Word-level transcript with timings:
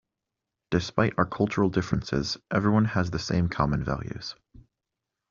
Despite 0.71 1.13
our 1.19 1.27
cultural 1.27 1.69
differences 1.69 2.35
everyone 2.49 2.85
has 2.85 3.11
the 3.11 3.19
same 3.19 3.49
common 3.49 3.83
values. 3.83 4.33